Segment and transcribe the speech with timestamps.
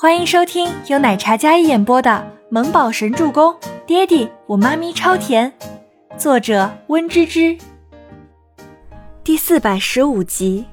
[0.00, 2.08] 欢迎收听由奶茶嘉一演播的
[2.50, 3.52] 《萌宝神助攻》，
[3.84, 5.52] 爹地我妈咪超甜，
[6.16, 7.58] 作者温芝芝。
[9.24, 10.64] 第四百十五集。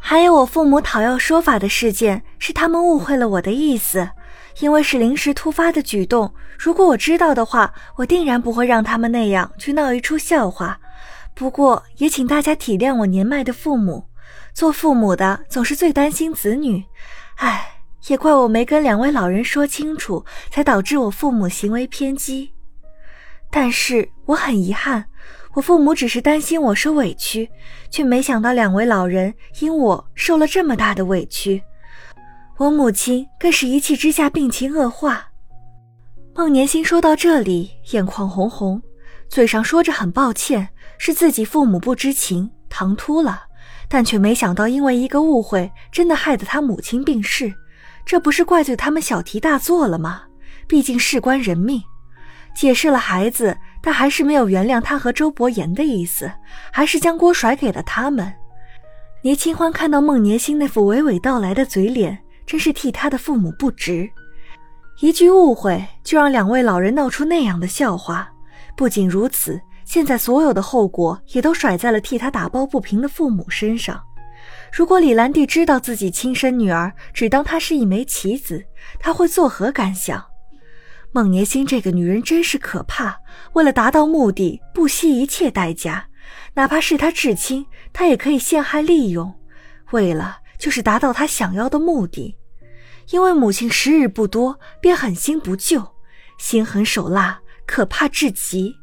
[0.00, 4.10] 还有我父母讨要说法的事件，是他们误会了我的意思，
[4.58, 6.34] 因为是临时突发的举动。
[6.58, 10.80] 如果我知道的话，我定然不会让他们那样去闹一出笑话。
[11.34, 14.06] 不过也请大家体谅我年迈的父母。
[14.54, 16.84] 做父母的总是最担心子女，
[17.36, 22.52] 唉，也怪我没跟两位老人说清楚，才导致我父母行为偏激。
[23.50, 25.04] 但是我很遗憾，
[25.54, 27.50] 我父母只是担心我受委屈，
[27.90, 31.62] 却没想到两位老人因我受了这么大的委屈。
[32.58, 35.28] 我母亲更是一气之下病情恶化。
[36.34, 38.80] 孟年心说到这里，眼眶红红，
[39.28, 43.42] 嘴上说着很抱歉，是自己父母不知情，唐突了。
[43.92, 47.52] 但却没想到，因为一个误会，真的害得他母亲病逝，
[48.06, 50.22] 这不是怪罪他们小题大做了吗？
[50.66, 51.82] 毕竟事关人命。
[52.54, 56.32] 解释了孩子，但还是没有原谅他和周伯言的意思，
[56.72, 58.32] 还是将锅甩给了他们。
[59.22, 64.08] 倪清欢看到孟年星那副娓娓道来的嘴脸，真是替他的父母不值。
[65.00, 68.32] 一句误会，就让两位老人闹出那样的笑话。
[68.74, 69.60] 不仅如此。
[69.92, 74.02] 现在所有的后果也都甩在了替他打抱不平的父母身上。
[74.72, 78.64] 如果李兰娣知道自己亲生女儿只当她是一枚棋子，
[78.98, 80.24] 她会作何感想？
[81.10, 83.18] 孟年心这个女人真是可怕，
[83.52, 86.08] 为了达到目的不惜一切代价，
[86.54, 89.30] 哪怕是她至亲，她也可以陷害利用，
[89.90, 92.34] 为了就是达到她想要的目的。
[93.10, 95.86] 因为母亲时日不多，便狠心不救，
[96.38, 98.74] 心狠手辣，可怕至极。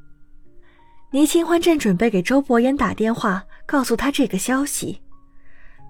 [1.11, 5.01] 倪清欢正准备给周伯言打电话，告诉他这个消息，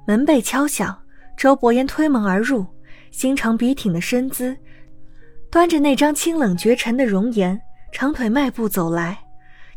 [0.08, 0.98] 门被敲响。
[1.36, 2.66] 周伯言推门而入，
[3.12, 4.56] 心长笔挺的身姿，
[5.50, 7.60] 端着那张清冷绝尘的容颜，
[7.92, 9.18] 长腿迈步走来。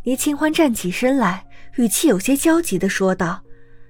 [0.05, 1.45] 倪清欢站起身来，
[1.77, 3.41] 语气有些焦急地说道：“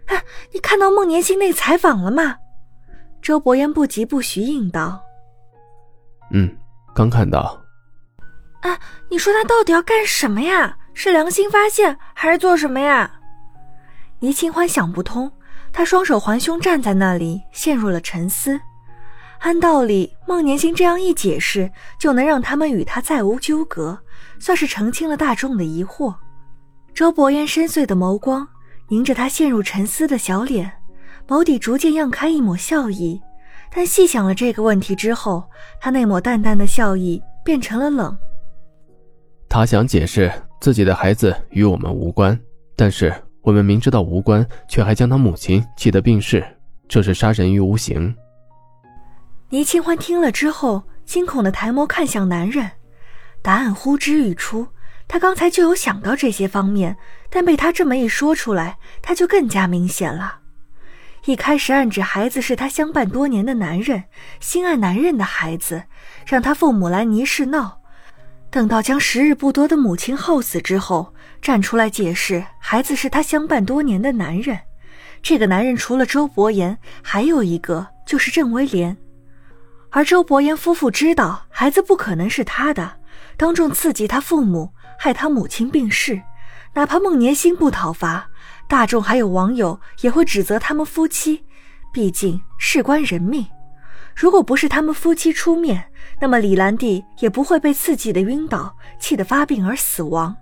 [0.08, 0.22] 啊，
[0.52, 2.36] 你看到孟年星那采访了吗？”
[3.22, 5.02] 周伯言不疾不徐应道
[6.32, 6.54] ：“嗯，
[6.94, 7.58] 刚看到。”
[8.60, 8.78] 啊，
[9.10, 10.76] 你说他到底要干什么呀？
[10.94, 13.10] 是良心发现还是做什么呀？
[14.20, 15.30] 倪清欢想不通，
[15.72, 18.60] 他双手环胸站在那里，陷入了沉思。
[19.40, 23.98] 按道理，孟年星这样一解释，就能让他们与他再无纠葛，
[24.38, 26.14] 算是澄清了大众的疑惑。
[26.94, 28.46] 周伯言深邃的眸光
[28.88, 30.70] 凝着他陷入沉思的小脸，
[31.26, 33.20] 眸底逐渐漾开一抹笑意。
[33.74, 35.42] 但细想了这个问题之后，
[35.80, 38.16] 他那抹淡淡的笑意变成了冷。
[39.52, 40.32] 他想解释。
[40.62, 42.38] 自己的孩子与我们无关，
[42.74, 46.42] 但是我们明知道无关，却还将他母亲气得病逝，
[46.88, 48.14] 这是杀人于无形。
[49.50, 52.70] 倪清欢听了之后，惊恐的抬眸看向男人，
[53.42, 54.66] 答案呼之欲出。
[55.06, 56.96] 他刚才就有想到这些方面，
[57.28, 60.38] 但被他这么一说出来，他就更加明显了。
[61.26, 64.04] 一开始暗指孩子是他相伴多年的男人，
[64.38, 65.82] 心爱男人的孩子，
[66.24, 67.81] 让他父母来倪氏闹。
[68.52, 74.60] 等到将时日不多的母亲耗死之后，站出来解释孩子是他相伴多年的男人。
[75.22, 78.94] 这个男人除了周伯言，还有一个就是郑威廉。
[79.88, 82.98] 而周伯言夫妇知道孩子不可能是他的，
[83.38, 86.20] 当众刺激他父母，害他母亲病逝。
[86.74, 88.28] 哪怕孟年心不讨伐，
[88.68, 91.42] 大众还有网友也会指责他们夫妻，
[91.90, 93.46] 毕竟事关人命。
[94.14, 95.84] 如果不是他们夫妻出面，
[96.20, 100.36] 那么李兰娣也不会被刺激的晕倒，气得发病而死亡。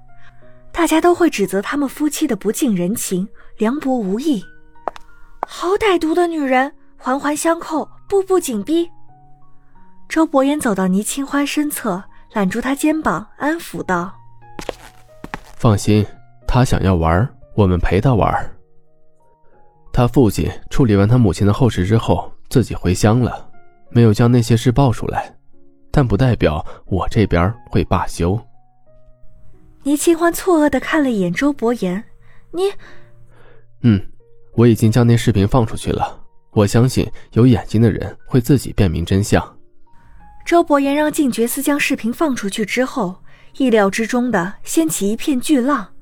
[0.72, 4.44] 大家都会指责他们夫妻的不近人情、凉薄无义。
[5.46, 8.88] 好歹毒的女人，环环相扣，步步紧逼。
[10.08, 12.02] 周伯言走到倪清欢身侧，
[12.32, 14.12] 揽住她肩膀，安抚道
[15.56, 16.06] ：“放心，
[16.46, 18.32] 他想要玩，我们陪他玩。
[19.92, 23.49] 他父亲处理完他母亲的后事之后，自己回乡了。”
[23.90, 25.34] 没有将那些事爆出来，
[25.90, 28.40] 但不代表我这边会罢休。
[29.82, 32.04] 倪清欢错愕的看了一眼周伯言，
[32.52, 32.64] 你，
[33.82, 34.00] 嗯，
[34.52, 36.20] 我已经将那视频放出去了。
[36.52, 39.56] 我相信有眼睛的人会自己辨明真相。
[40.44, 43.22] 周伯言让静觉司将视频放出去之后，
[43.56, 45.94] 意料之中的掀起一片巨浪。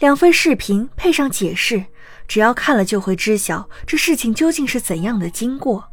[0.00, 1.84] 两份视频配上解释，
[2.26, 5.84] 只要看了就会知晓这事情究竟是怎样的经过。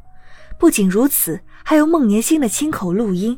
[0.61, 3.35] 不仅如此，还有孟年星的亲口录音。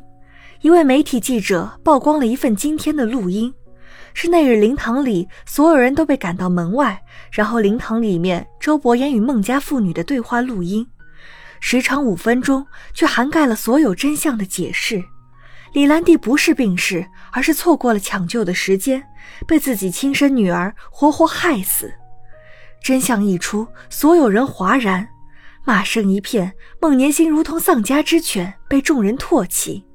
[0.59, 3.53] 一位媒体记者曝光了一份今天的录音，
[4.13, 10.85] 是那日灵堂里所有人都被赶到门外，然后灵堂里面周伯言与孟家妇女的对话录音。
[11.61, 15.01] 时长五分钟，却涵盖了所有真相的解释。
[15.71, 19.01] 李兰娣不是病逝，而是错过了抢救的时间，
[19.47, 21.89] 被自己亲生女儿活活害死。
[22.83, 25.07] 真相一出，所有人哗然，
[25.65, 26.53] 骂声一片。
[26.81, 29.85] 孟年星如同丧家之犬，被众人唾弃。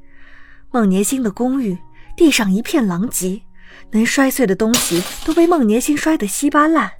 [0.71, 1.79] 孟年星的公寓
[2.17, 3.43] 地上一片狼藉，
[3.91, 6.93] 能摔碎的东西都被孟年星摔得稀巴烂，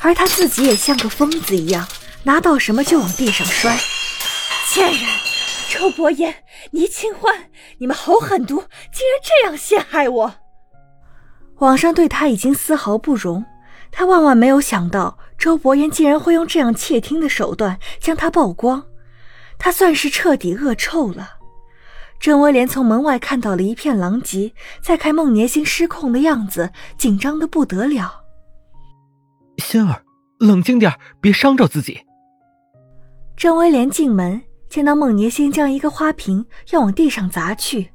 [0.00, 1.86] 而他自己也像个疯子一样，
[2.24, 3.78] 拿到什么就往地上摔。
[4.68, 5.02] 贱人，
[5.70, 8.56] 周伯言、倪清欢，你们好狠毒，
[8.92, 10.34] 竟然这样陷害我！
[11.58, 13.44] 网上对他已经丝毫不容。
[13.90, 18.84] 他万万没有想到，周伯言竟然会用这样窃听的手段将他曝光，
[19.56, 21.36] 他算是彻底恶臭了。
[22.18, 24.52] 郑威廉从门外看到了一片狼藉，
[24.82, 28.24] 再看孟年星失控的样子，紧张的不得了。
[29.58, 30.02] 仙儿，
[30.40, 32.00] 冷静点，别伤着自己。
[33.36, 37.92] 郑威廉进门，见到孟年星将一个花瓶要往地上砸去，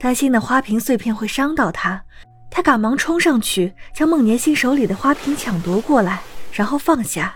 [0.00, 2.02] 担心那花瓶碎片会伤到他。
[2.50, 6.22] 他赶忙冲上去，将孟年星手里的花瓶抢夺过来，
[6.52, 7.34] 然后放下。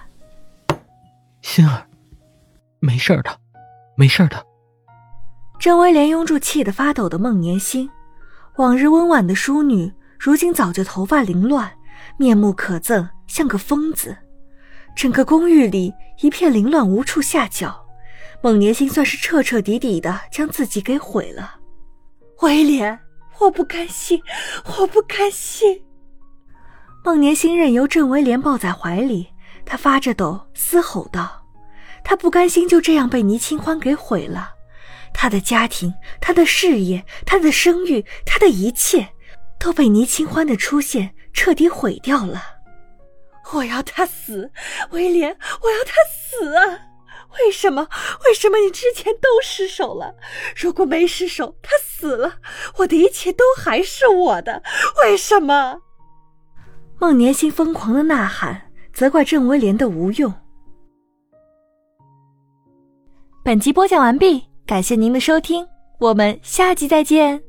[1.41, 1.87] 心儿，
[2.81, 3.39] 没事的，
[3.97, 4.45] 没事的。
[5.59, 7.89] 郑威廉拥住气得发抖的孟年心，
[8.57, 11.73] 往日温婉的淑女，如今早就头发凌乱，
[12.17, 14.17] 面目可憎，像个疯子。
[14.97, 17.87] 整个公寓里一片凌乱，无处下脚。
[18.43, 21.57] 孟年心算是彻彻底底的将自己给毁了。
[22.41, 22.99] 威廉。
[23.41, 24.23] 我不甘心，
[24.65, 25.83] 我不甘心！
[27.05, 29.33] 孟年星任由郑威廉抱在怀里，
[29.67, 31.45] 他发着抖，嘶吼道
[32.05, 34.51] ：“他不甘心就这样被倪清欢给毁了，
[35.13, 39.09] 他的家庭，他的事业，他的声誉，他的一切，
[39.59, 42.41] 都被倪清欢的出现彻底毁掉了。
[43.53, 44.53] 我要他死，
[44.91, 46.79] 威廉，我要他死啊！”
[47.41, 47.89] 为什么？
[48.27, 50.15] 为什么你之前都失手了？
[50.55, 52.35] 如果没失手，他死了，
[52.77, 54.63] 我的一切都还是我的。
[55.03, 55.81] 为什么？
[57.03, 58.63] 孟年心疯狂的呐喊，
[58.93, 60.33] 责怪郑威廉的无用。
[63.43, 65.67] 本集播讲完毕，感谢您的收听，
[65.99, 67.43] 我们下集再见。